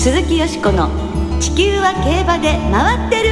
[0.00, 0.88] 鈴木よしこの
[1.40, 3.28] 地球は競馬で回ってる。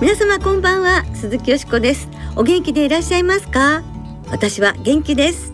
[0.00, 2.08] 皆様こんばんは鈴木よしこです。
[2.36, 3.82] お元気でいらっしゃいますか？
[4.30, 5.52] 私は元気です。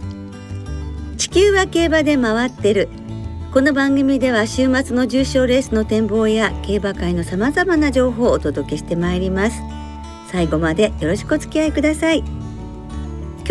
[1.17, 2.89] 地球は競馬で回ってる。
[3.53, 9.61] この番組では週末の重賞レースの展望や競馬界のさまざまな情報をお届けしてまいります。
[10.31, 12.23] 最後までよろしくお付き合いください。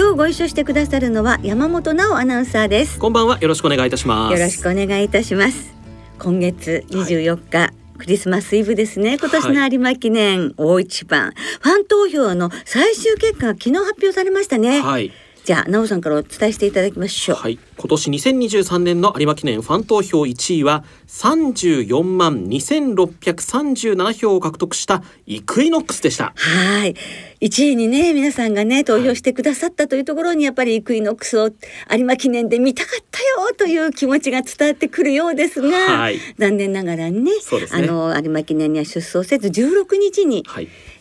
[0.01, 2.97] 今日ご一緒してくださるのは山本直アナウンサーです。
[2.97, 3.37] こんばんは。
[3.39, 4.33] よろしくお願いいたします。
[4.33, 5.75] よろしくお願いいたします。
[6.17, 7.69] 今月24日、はい。
[7.99, 9.19] クリスマスイブですね。
[9.19, 15.11] 今年の有馬記念大一番、はい、ファン投票の最終結果が昨日発表されましたね、はい、
[15.43, 17.37] じゃあ、なおさんからお伝えしていただきましょう。
[17.37, 26.33] はい、今年2023年の有馬記念ファン投票1位は34万2637票を獲得したイクイノックスでした。
[26.35, 26.95] はい。
[27.41, 31.49] 1位にね、皆さんがね、投票してくださったというところに、やっぱりイクイノックスを
[31.91, 37.31] 有馬記念で見たかったよという気持ちが伝わってくるようですが、はい、残念ながらね、ね
[37.71, 40.45] あの、有馬記念には出走せず16日に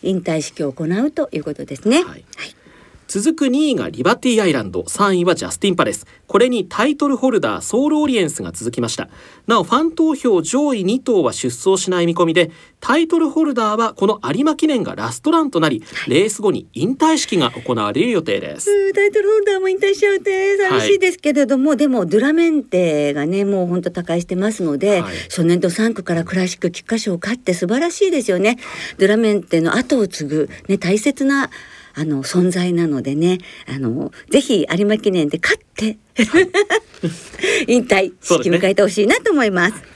[0.01, 1.97] 引退式を行うということですね。
[1.97, 2.55] はい、はい
[3.11, 6.07] 続く2位がリバティアイランド3位はジャスティンパレス。
[6.27, 9.09] これにタイトルホルダーソウルオリエンスが続きました。
[9.47, 18.93] なおファン投票上位2頭は出走しない見込みでタイトルホルダーはこの有馬記念がラストランとなり、レース後に引退式が行われる予定です。
[18.93, 28.57] タイトルホルダーも引退しちゃうって寂しいですけれども、はい、でもドゥラメンテがねもう本当他界してますので、はい、初年度3区からクラシック菊花賞を勝って素晴らしいですよね。
[28.97, 31.49] ドゥラメンテの後を継ぐね大切な
[31.93, 35.97] あの存在なのでねあのぜひ有馬記念で勝って
[37.67, 39.91] 引退式迎えてほしいなと思います。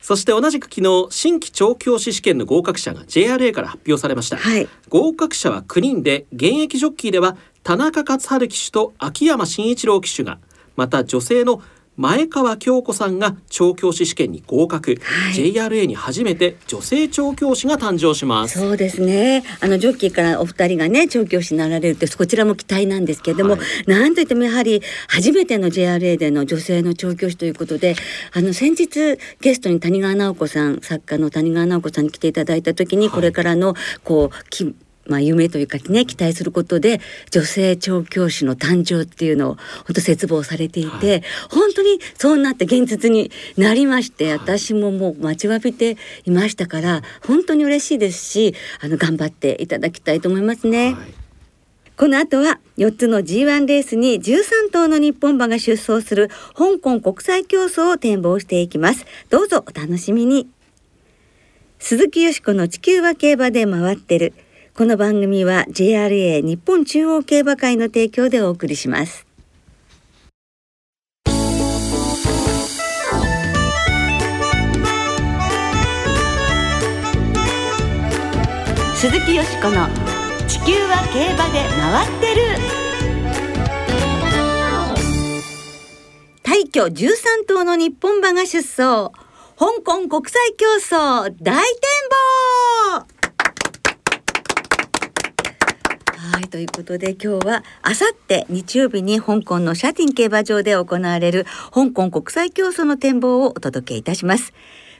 [0.00, 10.40] そして同じく昨日新規調教師試験の合格者が JRA から発表されました、はい、合格者は9人で現役ジョッキーでは田中勝春騎手と秋山真一郎騎手が
[10.74, 11.62] また女性の
[12.00, 18.58] 前川京子さんが調教師試験に合格、はい、JRA に初めて女性調教師が誕生します。
[18.58, 19.44] そうですね。
[19.60, 27.94] あのジョッキーからお二人がね調教師になられるってこちらも期待なんですけれども、はい、なんといってもやはり初めての JRA での女性の調教師ということで
[28.32, 33.74] あの先日ゲストに谷川直子さん作家の谷川直子さんに来ていただいた時に、これからの
[34.04, 34.74] こうき
[35.10, 37.00] まあ、夢というかね期待することで
[37.30, 39.54] 女性調教師の誕生っていうのを
[39.86, 50.94] 本当切望されていて、はい、本当にそうなって現実になりまして、私ももう待ちわびていましたから本当に嬉しいですしあの頑張っていただきたいと思いますね。
[50.94, 51.20] はい
[52.00, 59.04] この後は4つの G1 レースに13頭の日本馬が出走する香港国際競争を展望していきます。
[59.28, 60.48] どうぞお楽しみに。
[61.78, 64.32] 鈴木よしこの地球は競馬で回ってる。
[64.72, 69.26] この番組は JRA 日本中央競馬会の提供でお送りします。
[78.94, 79.88] 鈴木よしこの
[80.46, 82.42] 地球は競馬で回ってる。
[86.42, 89.10] 大挙13頭の日本馬が出走。
[89.58, 91.62] 香港国際競争大展
[92.94, 93.20] 望
[96.20, 104.52] はいということで今日はあさって日曜日に香港のシャティン競馬場で行われる香港国際競争の展望をお届けいたします。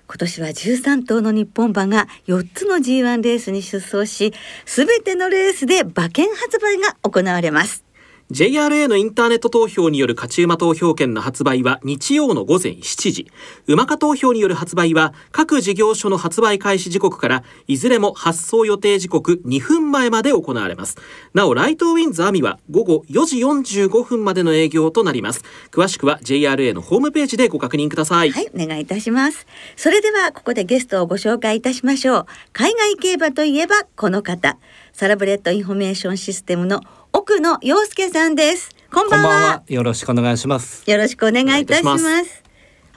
[0.09, 4.33] 今年は13頭の日本馬が4つの G1 レースに出走し、
[4.65, 7.85] すべてのレースで馬券発売が行われます。
[8.31, 13.27] JRA のインターネット投票による勝ち馬投票券の発売は日曜の午前7時。
[13.67, 20.97] UMACA 投票による発売は各事業所の発売開始時刻からいずれも発走予定時刻2分前まで行われます。
[21.35, 25.43] なお、ライトウィンズ阿見は午後4時45分までの営業となります。
[25.73, 28.31] 詳しくは JRA のホームページでご確認ください。
[28.31, 29.45] はい、お願いいたします。
[29.75, 32.27] それではここでゲストをご紹介いたしましょう。
[32.53, 34.57] 海外競馬といえばこの方。
[34.93, 36.81] サラブレッドインフォメーションシステムの
[37.13, 38.71] 奥野陽介さんです。
[38.93, 39.63] こんばんは。
[39.69, 40.89] よろしくお願いします。
[40.91, 42.43] よろしくお願いいたします。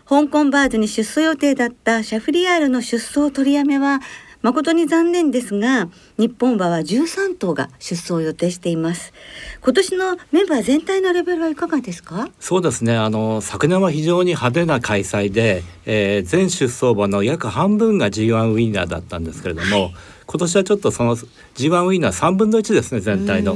[0.07, 4.01] 香港バーズに出走予定だったシャフリヤールの出走取りやめは
[4.41, 9.13] 誠に残念ですが日本馬は13頭が出走予定しています。
[9.61, 12.29] 今年のメンバー全体のレベルはいかがですか？
[12.39, 12.95] そうですね。
[12.95, 23.55] あの昨年は非常に派手な開催で、えー、全出走馬の約半分が G1 ウィナーだったんですけれども、はい今年はちょっとその G1 ウィナー3分の1ですね全体の。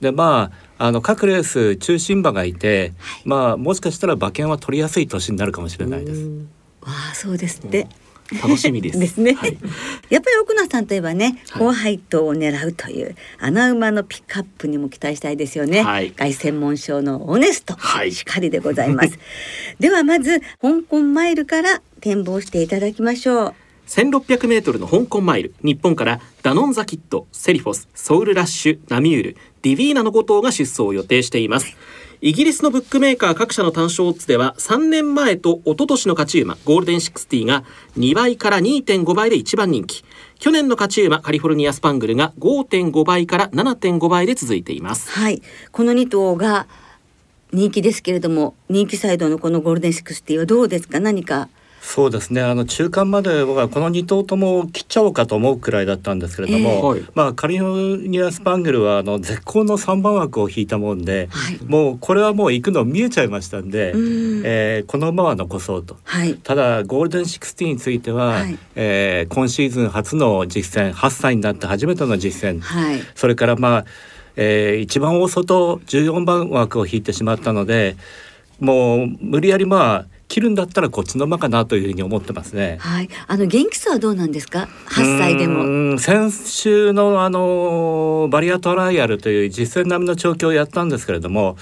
[0.00, 2.92] でまああの各レース中心馬がいて、
[3.24, 6.22] まあもしかしたら馬券は取りやすい年になるかもしれないです。
[6.82, 7.88] わあそうですって。
[8.42, 8.98] 楽しみです。
[9.00, 9.58] ですね、はい、
[10.10, 11.62] やっぱり奥野さんといえばねはい。
[11.62, 16.10] 高配当を狙うという穴馬のピックアップにも期待したいですよね、はい。
[16.10, 18.12] 凱旋門賞のオネスト、はい。
[18.12, 19.18] しかりでございます。
[19.80, 23.54] ではまず香港マイルから展望していただきましょう
[23.88, 31.76] 1600メートルの香港マイル、日本からダノンザキット、セリフォス、ソウルラッシュ、ナミュール、ディヴィーナの5頭が出走を予定しています。
[32.20, 37.62] イギリスのブックメーカー各社の単勝オッズでは3年前と一昨年の勝ち馬ゴールデンシックスティが
[37.96, 40.04] 2倍から2.5倍で一番人気。
[40.40, 45.10] 去年の勝ち馬カリフォルニアスパングルが5.5倍から7.5倍で続いています。
[45.12, 45.40] はい。
[45.70, 46.66] この2頭が
[47.52, 50.98] 人気ですけれども人気サイドのこのゴールデンシックスティはどうですか？
[50.98, 51.48] 何か
[51.80, 52.42] そうですね。
[52.42, 56.82] あの中間まで僕はこの2頭とも切っちゃおうかと思うくらいだったんですけれども、ええ。
[56.82, 57.02] はい。
[57.14, 61.58] まあカリフォルニアスパングルはあの絶好の3番枠を引いたもんで、はい。
[61.64, 64.42] もうこれはもう行くの見えちゃいましたんで、うん。
[64.44, 65.96] えーこの馬は残そうと。
[66.04, 66.34] はい。
[66.34, 68.58] ただゴールデンシックスティについては、はい。
[68.74, 73.00] えー今シーズン初の実戦8歳になって初めての実戦、はい。
[73.14, 73.84] それからまあ、
[74.36, 77.96] えー一番大外14番枠を引いてしまったので
[78.60, 82.76] もう無理やりまあ切るんだったらこっちの馬かなというふうに思ってますね。
[82.80, 83.08] はい。
[83.26, 91.56] あの元気さはどうなんですか？8歳でうも先週のあのバリアトライアルという実戦並みの調教をやったんですけれども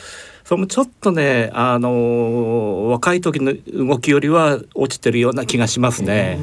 [0.44, 3.54] そのちょっとねあの若い時の
[3.86, 6.38] 動きよりは落ちてるような気がしますね。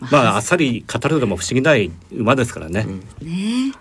[0.00, 2.86] まああっさり語るのも不思議ない馬ですからね。
[3.20, 3.72] ね。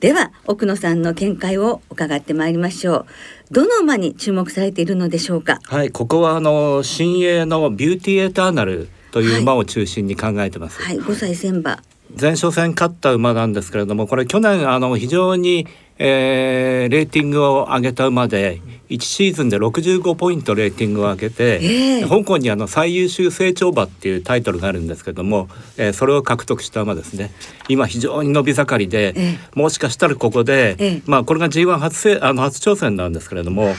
[0.00, 3.06] では奥野さんの見解を伺ってまいりましょう
[3.50, 5.60] どの馬に注目されているのでしょうか？
[5.64, 10.80] はい、ここはあの新鋭のビューティーエターナルという馬を中心に考えてます。
[10.82, 11.82] はい5歳千馬。
[12.20, 15.66] 前哨戦勝った馬なんですけれどもこれ去年あの非常に、
[15.98, 18.60] えーレーティングを上げた馬で
[18.90, 22.02] 1シーズンで65ポイントレーティングを上げて、ええ。
[22.02, 27.30] 香港にあの最優秀成長馬っていうタイトルがあるんですけども、えーそれを獲得した馬ですね。
[27.68, 31.02] 今非常に伸び盛りで、えもしかしたらここで、ええ。
[31.06, 33.74] まあこれが G1 初せあの初挑戦なんですけれども、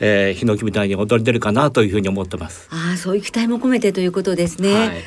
[0.00, 2.68] えー、ヒノキみたいに踊り出るかなというふうに思ってます。
[2.70, 5.02] ああそういう期待も込めてということですね、はい。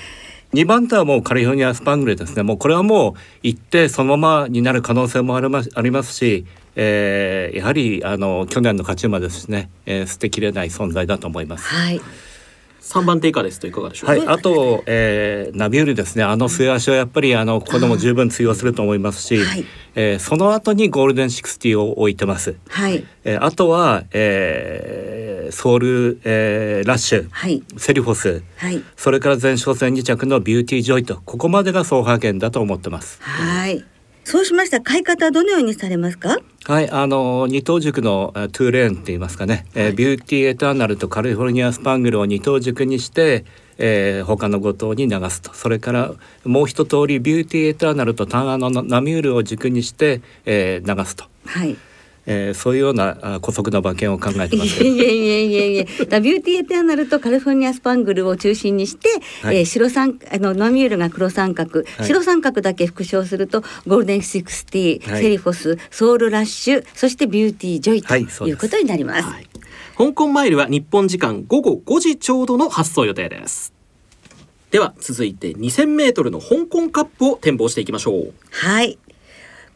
[0.53, 2.43] 2番手はもうカリフォルニアスパングルですね。
[2.43, 11.65] もうこれはもう行ってそのままになる可能性もありますありますし、えーやはりあの去年の勝ち馬ですしね、えー捨てきれない存在だと思います。
[11.67, 12.01] はい。
[12.81, 16.23] 3番手以下ですといかがでしょうか、はい、あと、えーナミュールですね。
[16.23, 19.65] あの末脚はやっぱりあのここでも十分通用すると思いますし、はい。
[19.95, 22.55] えーその後にゴールデンシックスティを置いてます。
[22.67, 23.05] はい。
[23.23, 27.63] えーあとは、えーソウル、えーラッシュ、はい。
[27.77, 28.81] セリフォスはい。
[28.97, 33.21] それから前哨戦2着のビューティージョイとここまでが争覇圏だと思ってます。
[33.21, 33.85] はい
[34.23, 34.77] そうしました。
[34.77, 36.37] ら買い方はどのようにされますか？
[36.65, 43.45] はい、あの二等軸のえートゥーレーンって言いますかね、えービューティーエターナルとカリフォルニアスパングルを二等軸にして、
[43.77, 45.53] えー他の5頭に流すと。
[45.53, 46.13] それから
[46.45, 51.77] もう一通りビューティーエターナルとタンアのナミュールを軸にして、えー流すと、はい
[52.25, 59.09] えーそういうようなあ姑息な馬券を考えていますえいえいえいえいえだビューティーエターナルとカリフォルニアスパングルを中心にして、
[59.41, 59.57] はい。
[59.57, 62.07] えー白三あのナミュールが黒三角、はい。
[62.07, 65.21] 白三角だけ復唱するとゴールデンシックスティ、はい。
[65.21, 69.23] セリフォスソウルラッシュそしてビューティージョイとはいそうことになります。
[69.23, 69.47] はい。
[69.97, 73.73] 香港マイルは日本時間午後5時ちょうどの発走予定です。
[74.71, 78.33] では続いて2000メートルの香港カップを展望していきましょう。
[78.49, 78.97] はい。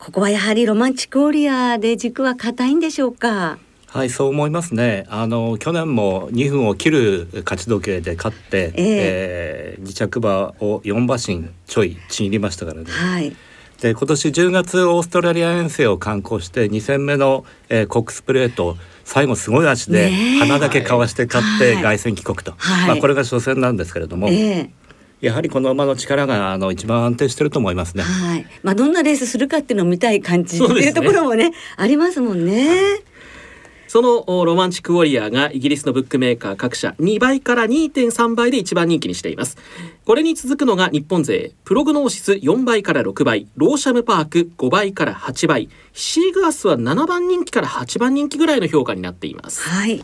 [0.08, 3.58] ここはやはりロマンチックウォリアーで軸は堅いんでしょうか？
[3.88, 5.06] はいそう思いますね。
[5.10, 12.86] あの去年も2分を切る勝ち時計で勝って、えー2着馬を4馬身ちょいちぎりましたからね。
[12.90, 13.36] はい。
[13.82, 20.10] で今年10月オーストラリア遠征を観光して2戦目の、えーコックスプレート最後すごい足で
[20.40, 21.84] 鼻だけかわして勝ってはい。
[21.84, 22.88] 凱旋帰国と、はい。
[22.88, 24.70] まあ、これが初戦なんですけれども、ええ
[25.22, 28.04] やはりこの馬の力があの一番安定してると思いますね。
[28.04, 28.46] はい。
[28.64, 32.70] まあどんなレースするかっていうのを見たい感じっていうところもねありますもんね。
[33.90, 39.58] そのおロマンチックウォリアーがイギリスのブックメーカー各社2倍から2.3倍で一番人気にしています
[40.04, 50.04] これに続くのが日本勢プログノーシス4倍から6倍ローシャムパーク5倍から8倍シーグラスは7番人気から8番人気ぐらいの評価になっていますはい。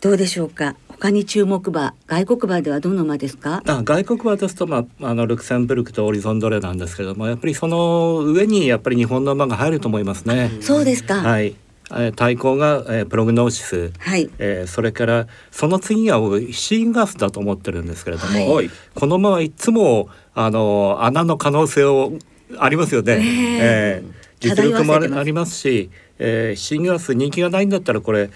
[0.00, 0.74] どうでしょうか？
[1.04, 3.62] 他に注目馬外国馬ではどの馬ですか？
[3.66, 10.50] あ外国馬ですと、まあ、あのルクセンブルクとオリゾンドレなんですけれどもやっぱりその上にやっぱり日本の馬が入ると思いますね。
[10.62, 11.16] そうですか。
[11.16, 11.54] はい。
[12.16, 13.92] 対抗が、えープログノーシス、
[14.38, 22.14] えーそれからその次が僕シーンガスだと思ってるんですけれども、はいこの馬はいつもあの穴の可能性を
[22.56, 23.18] ありますよね。
[23.18, 28.30] ねえー実力もありますし、えーシーンガス人気がないんだったらこれ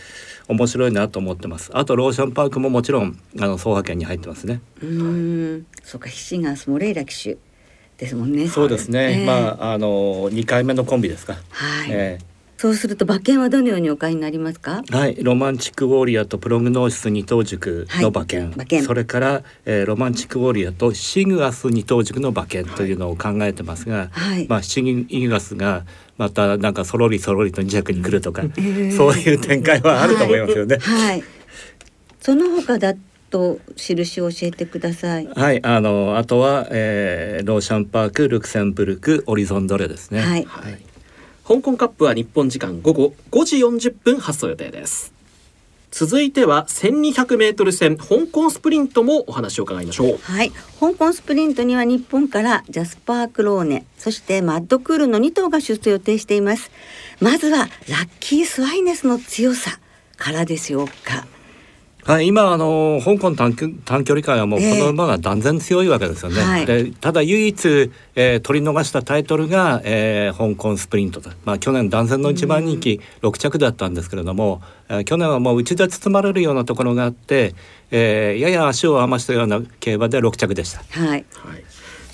[0.49, 1.71] 面白いなと思ってます。
[1.75, 4.61] あとローションパークももちろんあの走破圏に入ってますね。
[4.83, 7.37] うーんそうかヒシガンスモレイラ騎手
[7.99, 9.21] ですもんねそうですね。
[9.21, 11.35] ええまああの二回目のコンビですか。
[11.51, 12.19] はい、え
[12.59, 14.83] そうすると馬券はどのようにお買いになりますか？
[14.85, 18.83] ーはい、ロマンチックウォリアーとプログノーシス二等軸の馬券、はい馬券。
[18.83, 24.49] それから、えーロマンチックウォリアーとシグアス二等軸の馬券というのを考えてますが、はい。
[24.49, 25.85] まあシグアスが
[26.17, 30.79] またなんかそろりそろりと二着に来るとか、 えそういう展開はあると思いますよね。
[30.81, 31.23] はい。
[32.21, 32.93] その他だ
[33.31, 35.29] と印を教えてください。
[35.33, 40.23] はい、あのあとは、えーローシャンパーク、ルクセンブルク、オリゾンドレですね。
[40.23, 40.45] はい。
[40.45, 40.79] はい
[41.49, 45.15] 香港カップは日本時間午後5時40分発送予定です。
[45.91, 50.19] 続いては 1200m 戦香港スプリントもお話を伺いましょう。
[50.19, 56.71] はい、香港スプリントには日本からジャスパー・クローネそしてマッドクールの2頭が出走予定しています。
[57.19, 59.81] まずはラッキー・スワイネスの強さ
[60.19, 61.27] からでしょうか。
[62.09, 64.81] はい、今あの香港短距短距離界はもうこええ。
[64.81, 66.41] の馬が断然強いわけですよね。
[66.41, 66.65] はい。
[66.65, 77.55] でただ唯一、えー取り逃したタイトルが、えー香港スプリントと、まあ、去年断然の一番人気6着だったんですけれども、えー去年はもう内で包まれるようなところがあって、
[77.91, 80.79] えーやや足を余したような競馬で6着でした。
[80.99, 81.09] はい。
[81.11, 81.25] はい、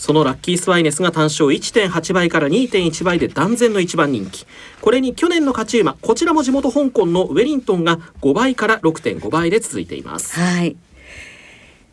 [0.05, 4.45] そのラッキースワイネスが単勝1.8倍から2.1倍で断然の一番人気。
[4.83, 10.39] これに去年の勝ち馬こちらも地元香港のウェリントンが5倍から6.5倍で続いています。
[10.39, 10.77] はい。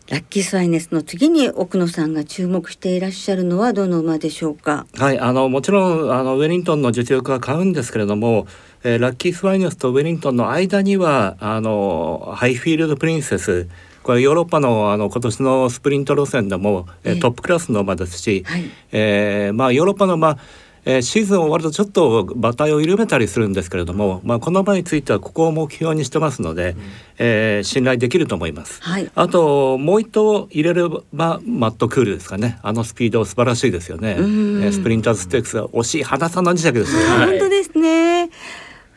[0.09, 4.85] ラッキー・スワイネスの次に奥野さんが注目していらっしゃるのはどの馬でしょうか？
[4.97, 8.45] はい、あのもちろんあのウェリントンの実力は買うんですけれども、
[8.83, 13.69] えーラッキースワイネスとウェリントンの間にはあのハイフィールドプリンセス
[14.03, 18.63] これヨーロッパのあの今年のスプリント路線でも、えトップクラスの馬ですし、はい。
[18.91, 20.37] えーまあヨーロッパの馬
[20.83, 26.75] えーシーズン終わるとちょっと馬体を緩めたりするんですけれども、まあ、この馬についてはここを目標にしてますので、
[27.19, 28.81] えー信頼できると思います。
[28.81, 29.11] はい。
[29.13, 30.81] あともう一頭入れれ
[31.13, 32.57] ばマットクールですかね。
[32.63, 34.25] あのスピード素晴らしいですよね、えん。
[34.61, 37.29] ースプリンターズステークスは惜しい花さんの磁石ですね、はい。
[37.29, 37.60] 本当で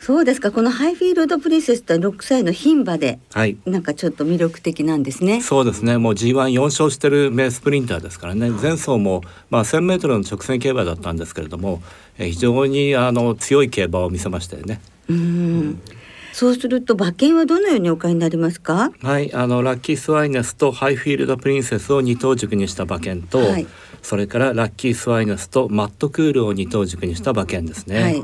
[0.05, 0.51] そうですか。
[0.51, 3.57] このハイフィールドプリンセスって6歳の牝馬ではい。
[3.65, 5.41] なんかちょっと魅力的なんですね。
[5.41, 5.97] そうですね。
[5.97, 8.51] もう G14 勝してる名スプリンターですからね。
[8.51, 11.81] 前走も、まあ、1,000m の直線競馬だったんですけれども、
[12.19, 14.79] えー非常にあの強い競馬を見せましたよね。
[15.09, 15.81] うん。
[16.33, 18.91] そうすると馬券はどのようにお買いになりますか？
[19.01, 23.65] はい、あのラッキースワイネスとハイフィールドプリンセスを二頭軸にした馬券と、はい。
[24.03, 28.03] それからラッキースワイネスとマットクールを二頭軸にした馬券ですね。
[28.03, 28.23] はい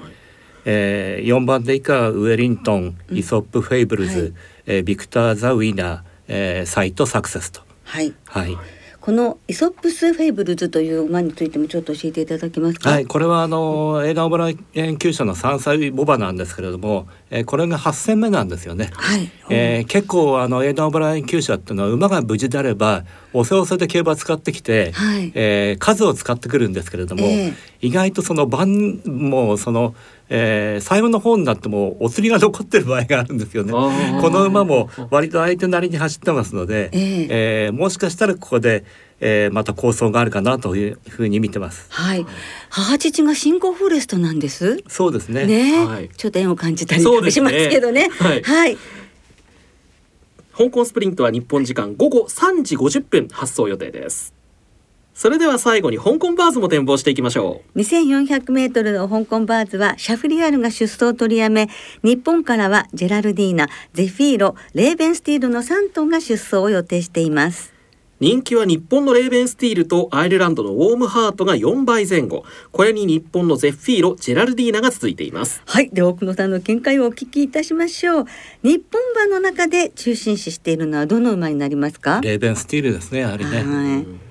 [0.66, 4.34] えー、4番手以下ウェリントン、イソップス・フェイブルズ、はい。
[4.68, 7.62] えービクター・ザ・ウィナー、えーサイト・サクセスと。
[7.84, 8.14] はい。
[8.26, 8.58] はい、
[9.02, 12.90] このイソップス・フェイブルズという馬についてもちょっと教えていただけますか？
[12.92, 18.92] はい、これはあのエーダー・オブライ研究者の3歳ボバなんですけれども、えーこれが8戦目なんですよね。
[18.94, 19.30] はい。
[19.50, 23.04] えー結構あのエーダー・オブライン厩舎っていうのは馬が無事であれば
[23.34, 25.32] おせおせで競馬使ってきて、はい。
[25.36, 27.54] えー数を使ってくるんですけれども、ええ。
[27.82, 29.96] 意外とその番もうその、
[30.30, 33.72] えー最後の方になってもお釣りが残ってる場合があるんですよね。
[33.72, 37.28] この馬も割と相手なりに走ってますので、ええ。
[37.66, 38.84] えーもしかしたらここで、
[39.22, 41.86] えーまた構想があるかなというふうに見てます。
[41.90, 42.26] はい。
[42.70, 44.84] 母父が新興フォレストなんです。
[44.88, 45.46] そうですね。
[45.46, 45.82] ね。
[45.82, 46.10] え、はい。
[46.18, 48.10] ちょっと縁を感じたりしますけどね。
[48.20, 48.44] はい。
[48.44, 48.78] はい
[50.62, 54.32] 香港スプリントは日本時間午後3時50分発送予定です。
[55.16, 57.80] それでは最後に香港バーズも展望していきましょう。
[57.80, 61.68] 2400メートルの香港バーズはシャフリヤールが出走を取りやめ
[62.04, 67.74] 日本からはジェラルディーナゼフィーロレーベンスティールの3頭が出走を予定しています。
[68.22, 72.46] 人気は日本のレーベンスティールとアイルランドのウォームハートが4倍前後。
[72.72, 75.64] これに日本のゼッフィーロジェラルディーナが続いています。
[75.66, 78.26] はいで奥野さんの見解をお聞きいたしましょう。
[78.62, 82.22] 日本馬の中で中心視しているのはどの馬になりますか？
[82.22, 83.64] レーベンスティールですねやはりね。
[83.64, 84.31] はい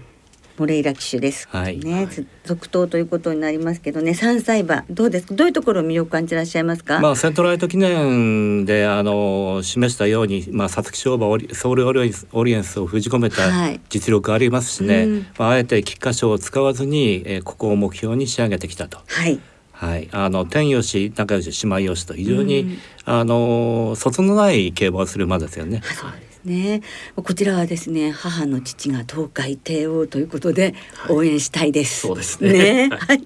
[0.61, 1.79] モレイラ騎手です、はい。
[1.79, 4.11] ねつ続投ということになりますけどね。
[4.11, 5.35] 3歳馬どうですか？
[5.35, 13.81] どういうところを魅力感じらっしゃいますか、まあ、セントライト記念であの示したように、まあ、皐月賞馬オリソウルオリエンスオリエンスを封じ込めたはい。
[13.88, 15.26] 実力ありますしね、うん。
[15.38, 18.99] まあ、あえて菊花賞を使わずに、えーここを目標に仕上げてきたと。
[19.07, 19.40] はい。
[19.73, 22.79] はい、あの天吉仲良し姉妹よしと非常に、うん。
[23.07, 25.81] あの卒のない競馬をする馬ですよね。
[25.83, 26.11] あそう
[26.44, 26.82] ですね。
[27.16, 32.00] こちらはですね、母の父が東海帝王ということではい応援したいです。
[32.06, 33.23] そうですねはい。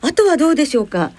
[0.00, 1.12] あとはどうでしょうか？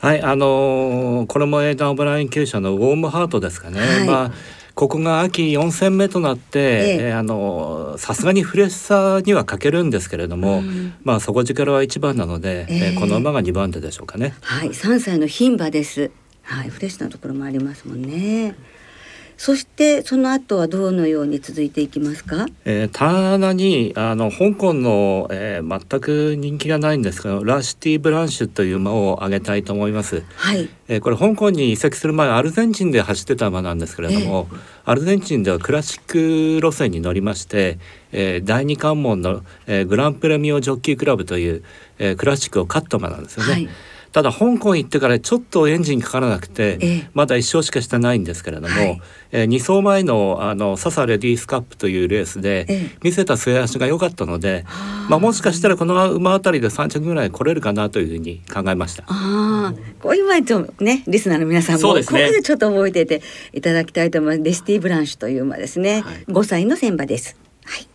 [0.00, 3.80] はい、あのーこれもエイダン・オブライン厩舎のウォームハートですかね。
[3.80, 4.32] はいまあ
[4.74, 14.34] ここが秋4戦目となって、えええーあのーさすがにフレッシさには欠けるんですけれども、うんまあ底力は1番なので、えええーこの馬が2番手でしょうかね。
[14.42, 16.10] はい、3歳の牝馬です。
[16.42, 18.54] はい、フレッシュなところもありますもんね。
[19.38, 22.46] そしてその後はどのように続いていきますか？
[22.64, 30.24] えー、棚にあの香港の、えー、全く人気がないんですけどラシティ・ブランシュという馬を挙げたいと思います。
[30.36, 30.68] はい。
[30.88, 34.48] えー、これ香港に移籍する前アルゼンチンで走ってた馬なんですけれども、
[34.84, 37.78] アルゼンチンではクラシック路線に乗りまして、
[38.12, 41.62] えー、第二関門の、えー、グランプレミオジョッキークラブという、
[41.98, 43.52] えー、クラシックを勝った馬なんですよね。
[43.52, 43.68] はい。
[44.12, 49.00] ただ香港行ってからちょっとエンジンかからなくて、ええまだ1勝しかしてないんですけれども、はい
[49.32, 54.64] え2走前のあのササレディースカップというレースで、ええ見せた末足が良かったので、
[55.08, 59.04] まあ、もしかしたらこの馬あたりで3着ぐらい来れるかなというふうに考えました。
[59.06, 63.22] ああ、こういう前とね、リスナーの皆さんも、これでちょっと覚えてて
[63.52, 64.44] いただきたいと思います。
[64.44, 66.02] レシティ・ブランシュという馬ですね。
[66.02, 67.36] はい5歳の選馬です。
[67.64, 67.88] はい。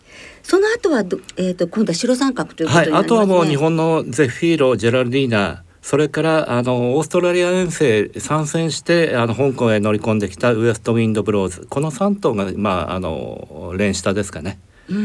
[0.44, 3.18] その後はど、えっ、と、今度は白三角ということはい、になりますね。
[3.18, 14.60] あとはもう日本のゼフィーロジェラルディーナそれからあのオーストラリア遠征参戦してあの香港へ乗り込んできたウエストウィンドブローズこの3頭がまああの連下ですかね。
[14.90, 14.98] うー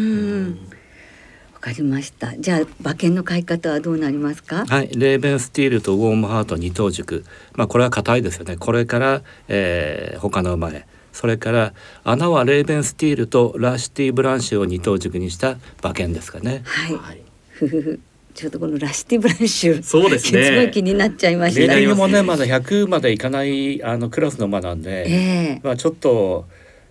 [0.51, 0.59] ん。
[1.55, 2.37] わかりました。
[2.39, 4.67] じゃあ馬券の買い方はどうなりますか？
[4.67, 8.57] はい、レーベンスティールとウォームハート二等軸、まあこれは硬いですよね。
[8.57, 11.73] これから、えー、他の馬へ、それから
[12.05, 16.63] 穴はレーベンスティールとラシティブランシュを二等軸にした馬券ですかね。
[16.65, 16.97] はい。
[16.97, 18.01] はいふふふ。
[18.37, 19.83] ちょっとこのラシティブランシュ。
[19.83, 21.61] そうですねすごい気になっちゃいました。
[21.61, 25.13] 例年気になりますもねまだ100までいかないあのクラスの馬なんで、え
[25.57, 26.45] えまあちょっと。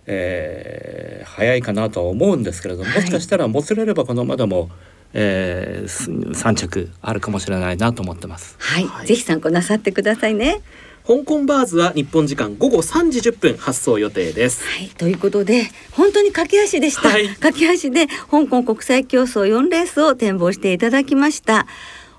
[0.08, 4.70] えー、早いかなとは思うんですけれども、はいもしかしたらもつれればこの馬でも、
[5.12, 8.56] えー、す3着あるかもしれないなと思ってます。
[8.58, 10.62] はい、はいぜひ参考なさってくださいね。
[11.06, 14.64] 香港バーズは日本時間午後3時10分発送予定です。
[14.64, 17.28] はい、ということで本当に駆け足でした、はい。
[17.28, 21.68] 駆け足で香港国際競争4レースを展望していただきました。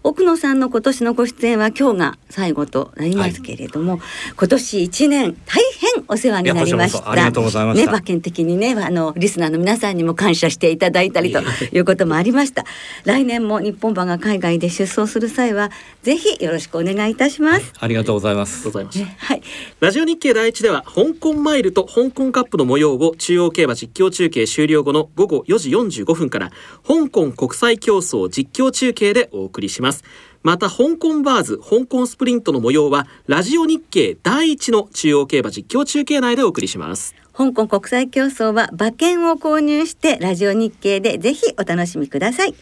[0.03, 3.99] 奥野さんの今年のご出演は今日が最後となりますけれども、
[4.37, 5.66] 今年1年大変
[6.07, 7.11] お世話になりました。
[7.11, 7.85] ありがとうございました。
[7.85, 12.65] ね馬券的にねあのリスナーの皆さんにも感謝していただいたりということもありました。
[13.03, 15.71] 来年も日本馬が海外で出走する際は
[16.03, 18.63] ぜひよろしくお願いいたします、ありがとうございます。
[18.63, 19.05] ございました。
[19.05, 19.41] ねはい。
[19.79, 26.51] ラジオ日経第一では香港マイルと香港カップの模様を中央競馬実況中継終了後の午後4時45分から
[26.87, 30.03] 香港国際競争実況中継でお送りします。
[30.47, 37.15] また香港バーズ、香港スプリントの模様はラジオ日経第一の中央競馬実況中継内でお送りします。
[37.33, 42.55] 香港国際競争は馬券を購入してラジオ日経でぜひお楽しみください。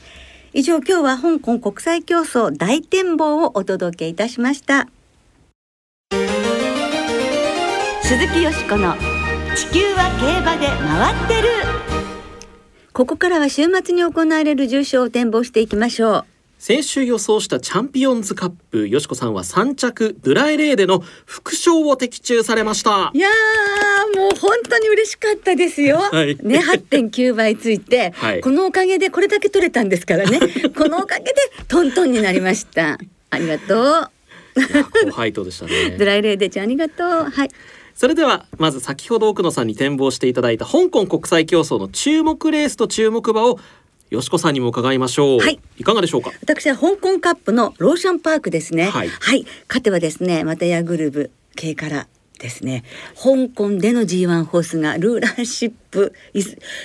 [0.53, 4.87] 以上今日は香港国際競争大展望をお届けいたしました。
[8.01, 8.95] 鈴木よしこの
[9.55, 11.49] 地球は競馬で回ってる。
[12.93, 16.34] ここからは週末に行われる重賞を展望していきましょう。
[16.67, 23.11] 先週予想したチャンピオンズカップ、よしこさんは3着ドゥライレーでの副賞を的中されました。
[23.13, 25.97] いやーもう本当に嬉しかったですよ。
[25.97, 30.39] はいね8.9倍ついて、はいこのおかげでこれだけ取れたんですからね
[30.75, 31.33] このおかげで
[31.67, 32.97] トントンになりました。
[33.29, 34.11] ありがとう。
[34.57, 35.91] いや高配当でしたね。
[35.99, 37.29] ドライレーデちゃんありがとう。
[37.29, 37.49] はい。
[37.93, 43.59] それではまず先ほど奥野さんに展望していただいた香港国際競争の注目レースと注目馬を
[44.09, 45.39] よしこさんにも伺いましょう。
[45.39, 46.31] はい、かがでしょうか？
[46.41, 48.85] 私は香港カップのローシャンパークですね。
[48.85, 49.09] はい。
[49.67, 52.07] 勝てばですね、またヤグルブ系から。
[52.37, 52.83] ですね、
[53.15, 56.13] 香港での G1 ホースがルーラーシップ。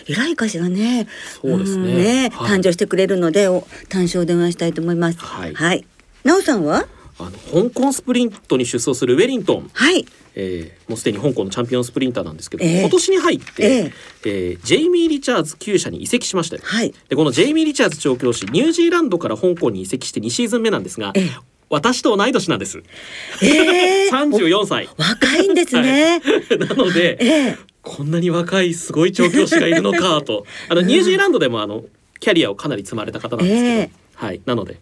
[0.06, 1.08] 偉いかしらね。
[1.42, 1.82] そうですね。
[1.82, 2.30] んね。
[2.32, 2.58] はい。
[2.58, 5.18] 誕生してくれるのでお単勝で応援したいと思います。
[5.18, 5.54] はい。
[5.54, 5.84] はい、
[6.22, 6.86] なおさんは？
[7.20, 10.04] あの香港スプリントに出走するウェリントン、はい。
[10.34, 12.80] えーもうすでに香港のチャンピオンスプリンターなんですけど、ええ。
[12.80, 13.92] 今年に入って、え
[14.24, 14.28] え。
[14.54, 16.62] ージェイミー・リチャーズ厩舎に移籍しましたよ。
[16.64, 16.94] はい。
[17.08, 21.30] でこのジェイミー・リチャーズ調教師ニュージーランドから香港に移籍して2シーズン目なんですが、ええ。
[21.68, 22.82] 私と同い年なんです。
[23.42, 24.88] えー34 歳。
[24.96, 26.20] 若いんですね、
[26.58, 27.56] なので、ええ。
[27.82, 30.46] こんなに若いすごい調教師がいるのかと。
[30.68, 31.84] あのニュージーランドでもあの
[32.18, 33.90] キャリアをかなり積まれた方なんですけど、ええ。
[34.14, 34.40] はい。
[34.44, 34.78] なので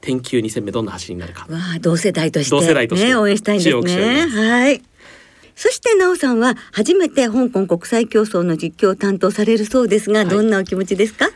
[0.00, 1.46] 天球2戦目どんな走りになるか。
[1.50, 3.06] わあ同世代として同世代として。
[3.08, 4.26] ね応援したいんですね。
[4.26, 4.82] はい。
[5.56, 10.28] そしてなおさんは初めて香港国際競争の実況を担当されるそうですが、はい。
[10.28, 11.30] どんなお気持ちですか？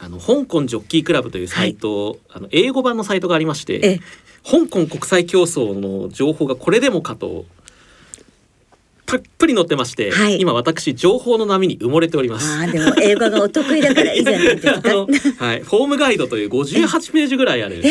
[0.00, 4.00] あの香港ジョッキークラブというサイト、あの英語版のサイトがありまして、ええ。
[4.42, 7.44] 香港国際競争の情報がこれでもかと
[9.10, 10.40] たっぷり載ってまして、はい。
[10.40, 12.50] 今私情報の波に埋もれております。
[12.52, 14.90] ああでも英語がお得意だからいいじゃないですか
[15.44, 17.82] はい、フォームガイドという58ページぐらいある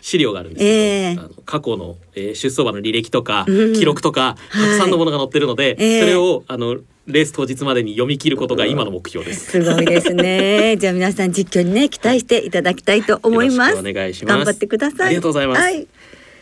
[0.00, 3.72] 資料があるんですけど、ええあの過去の、えー出走馬の履歴とか、うん。
[3.74, 4.70] 記録とかたはい。
[4.70, 6.76] くさんのものが載ってるので、ええそれをあの
[7.08, 9.52] レース当日までに読み切ることが今の目標です。
[9.52, 10.76] すごいですね。
[10.80, 13.70] じゃあ皆さん実況にね期待していただきたいと思います。
[13.70, 14.36] よろしくお願いします。
[14.36, 15.06] 頑張ってください。
[15.06, 15.60] ありがとうございます。
[15.60, 15.86] はい。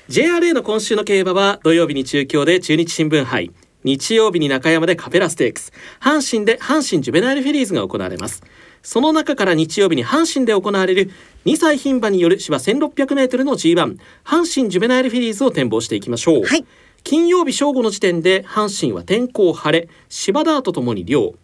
[0.09, 3.51] JRA の今週の競馬は土曜日に中京で中日新聞杯
[3.87, 5.73] 日曜日に中山でカペラステークス。
[6.01, 8.43] 阪神で阪神ジュベナイルフィリーズが行われます。
[8.83, 11.13] その中から日曜日に阪神で行われる
[11.45, 16.67] 2歳牝馬による芝 1600m の G1 阪神ジュベナイルフィリーズを展望していきましょう、はい。
[17.05, 21.35] 金曜日正午の時点で阪神は天候晴れ芝ダートともに涼。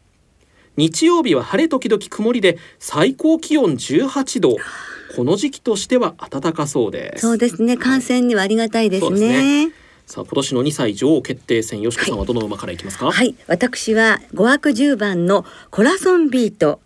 [0.76, 4.56] 日曜日は晴れ時々曇りで最高気温18度。
[5.14, 7.20] この時期としては暖かそうです。
[7.20, 7.76] そうですね。
[7.76, 9.72] 観戦にはありがたいですそうですねね
[10.06, 16.80] さあ今年の2歳女王決定戦よしこさんはどの馬からいきますか、はい、私は5枠10番のコラソンビート。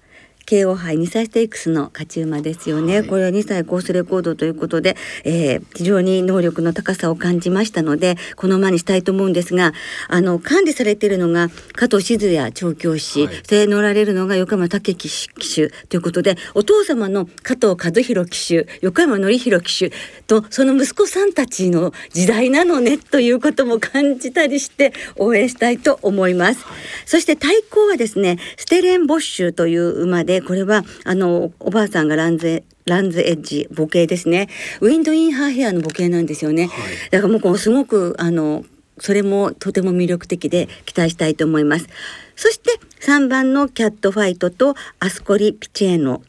[0.47, 3.07] KO 杯2歳ステークスの勝ち馬ですよね、はい。
[3.07, 9.73] これは2歳コースレコードということで、えー非常に能力の高さを感じましたのでこの馬にしたいと思うんですが
[10.09, 13.43] あの管理されているのが加藤静也調教師、はい。
[13.49, 19.93] で乗られるのが横山武騎手ということでお父様の加藤和弘騎手横山典弘騎手
[20.27, 26.65] とその息子さんたちの時代なのねということも感じたりして応援したいと思います。
[27.05, 34.49] そして対抗はですねステレンボッシュという馬でこれはあのおばあさんがランゼランズエッジ母系ですね。
[34.81, 37.11] ウィンドインハーヘアの母系なんですよね、はい。
[37.11, 38.65] だからもうこうすごくあの
[38.99, 41.89] それもとても魅力的で期待したいと思います。
[42.37, 46.23] そして3番のキャットファイトとアスコリピチェーノ。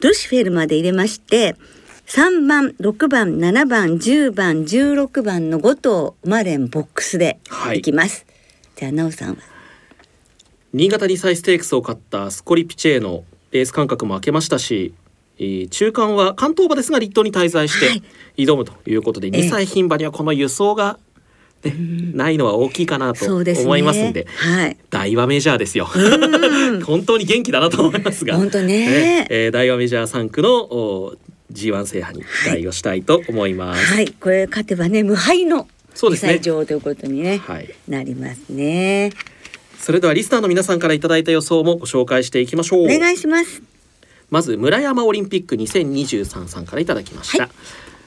[0.00, 1.54] ルシフェルまで入れまして
[2.06, 7.78] 3番6番7番10番16番の5頭マレンボックスではい。
[7.78, 8.26] いきます、
[8.74, 9.51] じゃあなおさんは
[10.72, 14.94] 新潟2歳ステークスを勝ったスコリピチェーのレース間隔も空けましたし、
[15.38, 18.02] えー中間は関東馬ですが立東に滞在してはい。
[18.38, 20.98] 挑むということで、え2歳牝馬にはこの輸送が、
[21.64, 21.74] ね
[22.14, 24.76] ないのは大きいかなと思いますんではい。
[24.90, 25.84] 大和メジャーですよ。
[26.84, 28.36] 本当に元気だなと思いますが。
[28.36, 29.26] 本当ね。
[29.30, 31.16] えー大和メジャー3区のお
[31.52, 33.94] G1 制覇に期待をしたいと思います。
[33.94, 34.08] はい。
[34.08, 36.32] これ勝てばね無敗の2そうですね。
[36.32, 37.68] 歳女王ということにねはい。
[37.88, 39.12] なりますね
[39.82, 42.84] それではリスナーの皆さんからいただいた予想もご紹介していきましょう。
[42.84, 43.62] お願いします。
[44.30, 47.48] まず村山オリンピック2023さんからいただきました、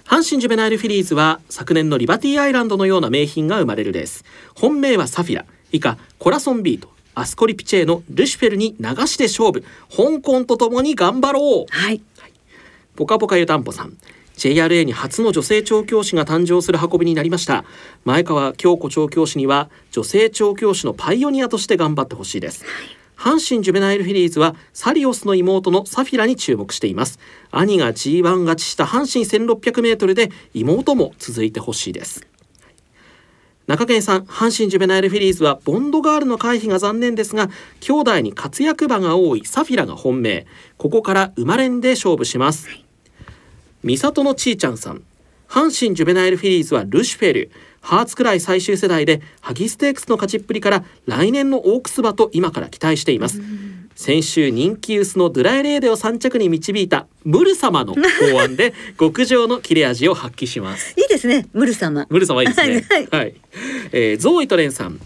[0.05, 4.23] 阪神ジュベナイルフィリーズは昨年のリバティアイランドのような名品が生まれるレース
[4.55, 5.43] 本命はサフィラ。
[5.73, 6.89] 以下コラソンビート。
[7.13, 9.65] アスコリピチェーのルシフェルに流して勝負。
[9.89, 11.65] 香港とともに頑張ろう。
[11.69, 12.01] はい。
[12.95, 13.97] ポカポカ湯たんぽさん
[14.37, 17.65] JRA に初の女性調教師が誕生する運びになりました。
[18.03, 22.65] 前川京子調教師には女性調教師のパイオニアとして頑張ってほしいです。
[23.17, 27.19] 阪神ジュベナイルフィリーズはサリオスの妹のサフィラに注目しています。
[27.51, 32.27] 兄が G1 勝ちした阪神 1600m で妹も続いてほしいです。
[33.67, 40.45] 中堅さん阪神ジュベナイルフィリーズはボンドガールの回避が残念ですが兄弟に活躍馬が多いサフィラが本命。
[40.77, 42.84] ここから生まれんで勝負します。
[43.85, 45.03] 三里のちーちゃんさん。
[45.47, 47.51] 阪神ジュベナイルフィリーズはルシフェル。
[47.81, 53.39] ハーツくらい最終世代でハギステークスの勝ちっぷりから来年のオークス馬と今から期待しています。
[53.93, 58.01] 先週人気薄のドゥライレーデを3着に導いたムル様の考
[58.41, 60.95] 案で 極上の切れ味を発揮します。
[60.97, 62.07] いいですねムル様。
[62.09, 62.83] ムル様いいですね。
[62.89, 63.07] はい。
[63.11, 63.35] はい、
[63.91, 64.99] えー、ゾーイとレンさん。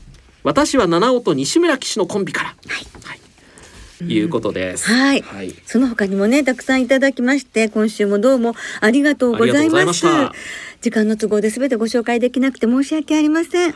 [0.44, 2.50] 私は七尾と西村騎手のコンビから。
[2.50, 3.20] はい、い
[4.22, 4.88] うことです。
[4.88, 5.22] はい。
[5.22, 5.54] はい。
[5.66, 10.34] その他にもねたくさんいただきまして今週もどうもありがとうございました。
[10.82, 13.76] 時間の都合で全てご紹介できなくて申し訳ありません。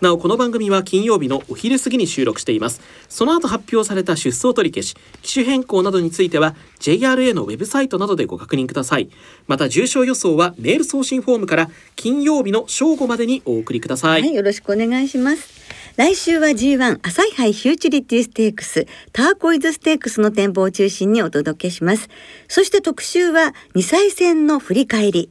[0.00, 2.80] なおこの番組は金曜日のお昼過ぎに収録しています。
[3.08, 9.10] その後発表された出走取り消し機種変更などについては JRA のウェブサイトなどでご確認ください。
[9.48, 15.67] また重症予想はメール送信フォームから金曜日の正午までにお送りください、はい、よろしくお願いします。
[15.98, 22.08] 来週は G1 朝日杯フューチュリティステークスターコイズステークスの展望を中心にお届けします。
[22.46, 25.28] そして特集は2歳戦の振り返り。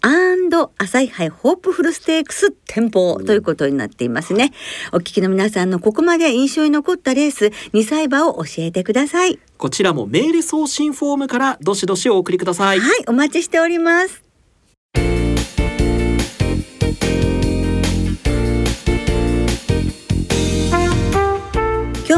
[0.00, 4.50] アンド朝日杯ホープフルステークス展望ということになっていますね。
[4.90, 9.38] お聞きの皆さんのここまで印象に残ったレース2歳馬を教えてください。
[9.56, 14.24] こちらもメール送信フォームからどしどしお送りくださいはい、お待ちしております。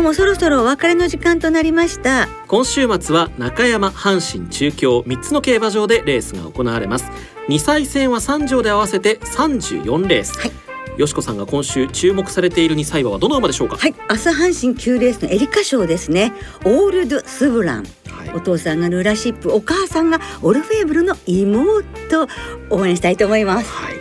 [0.05, 2.29] もそろそろお別れの時間となりました。
[2.47, 7.11] 今週末は中山阪神中京3つの競馬場でレースが行われます
[7.49, 10.53] 2歳戦は3場で合わせて34レース、はい
[10.99, 16.33] よしこさんが今週注目されている2歳馬はどの馬でしょうか、はい、明日阪神9レースのエリカ賞ですね。
[16.65, 17.85] オールドスブラン。
[18.09, 22.29] はいお父さんがルーラシップ、お母さんがオルフェーブルの妹。
[22.71, 23.71] 応援したいと思います。
[23.73, 23.95] はい、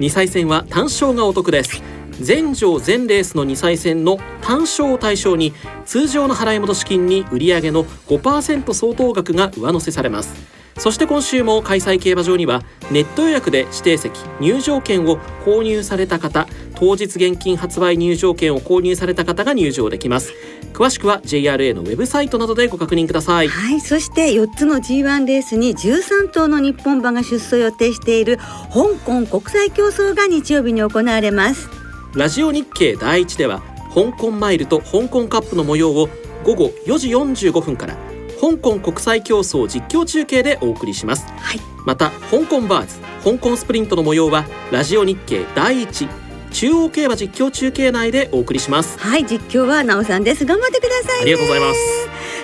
[0.00, 1.80] 2歳戦は単勝がお得です
[2.20, 5.52] 全場全レースの2歳戦の単勝を対象に
[5.84, 10.58] 通常の払い戻し金に売上の5%相当額が上乗せされます。
[10.78, 20.32] そして今週も開催競馬場にはネット予約で指定席入場券を購入された方当日現金発売入場券を購入された方が入場できます。
[20.72, 23.48] 詳しくは JRA のウェブサイトなどでご確認ください。
[23.48, 28.36] はい、そして4つの G1 レースに13頭の日本馬が出走予定している
[28.72, 31.77] 香港国際競争が日曜日に行われます。
[32.14, 33.60] ラジオ日経第一では
[33.94, 36.08] 香港マイルと香港カップの模様を
[36.44, 37.96] 午後4時45分から
[38.40, 41.26] 香港国際競争実況中継でお送りします。
[41.36, 46.08] はい、また香港バーズ香港スプリントの模様はラジオ日経第一
[46.50, 48.98] 中央競馬実況中継内でお送りします。
[48.98, 50.46] はい、実況はなおさんです。
[50.46, 51.22] 頑張ってください、ね。
[51.22, 51.80] ありがとうございます。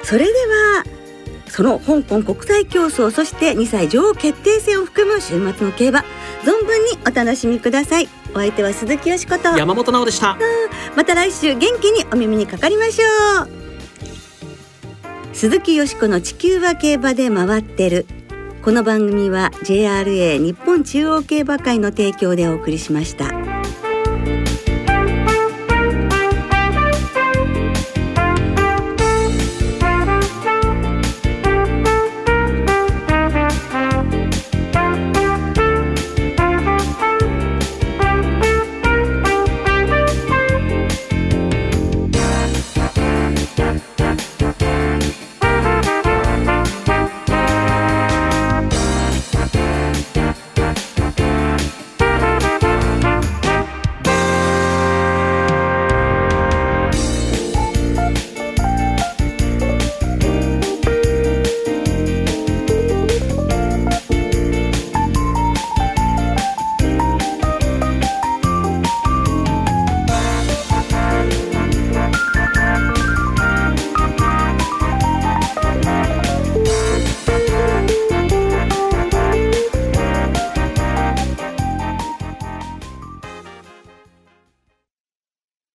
[0.03, 0.85] それでは
[1.49, 6.01] その香港国際競争そして2歳女王決定戦を含む週末の競馬
[6.43, 9.57] 存分にお楽しみくださいお相手は鈴木よしこと。
[9.57, 10.37] 山本直でした。
[10.97, 13.49] また来週元気にお耳にかかりましょう。
[15.33, 18.07] 鈴木よしこの地球は競馬で回ってる。
[18.63, 23.27] この番組は JRA 日本中央競馬会の提供でお送りしました。